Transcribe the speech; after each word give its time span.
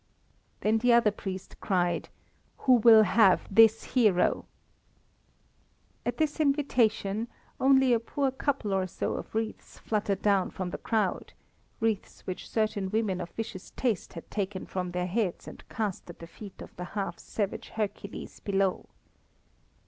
Then 0.61 0.79
the 0.79 0.93
other 0.93 1.11
priest 1.11 1.59
cried: 1.59 2.09
"Who 2.65 2.73
will 2.77 3.03
have 3.03 3.45
this 3.53 3.83
hero?" 3.83 4.47
At 6.07 6.17
this 6.17 6.39
invitation 6.39 7.27
only 7.59 7.93
a 7.93 7.99
poor 7.99 8.31
couple 8.31 8.73
or 8.73 8.87
so 8.87 9.13
of 9.13 9.35
wreaths 9.35 9.77
fluttered 9.77 10.23
down 10.23 10.49
from 10.49 10.71
the 10.71 10.79
crowd, 10.79 11.33
wreaths 11.79 12.25
which 12.25 12.49
certain 12.49 12.89
women 12.89 13.21
of 13.21 13.29
vicious 13.29 13.69
taste 13.75 14.13
had 14.13 14.31
taken 14.31 14.65
from 14.65 14.89
their 14.89 15.05
heads 15.05 15.47
and 15.47 15.69
cast 15.69 16.09
at 16.09 16.17
the 16.17 16.25
feet 16.25 16.63
of 16.63 16.75
the 16.77 16.85
half 16.97 17.19
savage 17.19 17.69
Hercules 17.69 18.39
below. 18.39 18.87